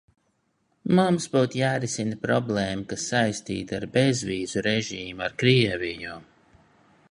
Mums 0.99 1.27
būtu 1.33 1.59
jārisina 1.59 2.17
problēma, 2.23 2.87
kas 2.93 3.05
saistīta 3.13 3.79
ar 3.81 3.87
bezvīzu 3.99 4.67
režīmu 4.71 5.27
ar 5.29 5.39
Krieviju. 5.43 6.19